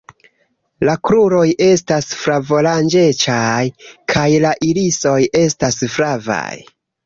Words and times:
La 0.87 0.95
kruroj 1.09 1.43
estas 1.65 2.07
flavoranĝecaj 2.23 3.61
kaj 4.15 4.27
la 4.49 4.57
irisoj 4.73 5.17
estas 5.47 5.81
flavaj. 5.97 6.53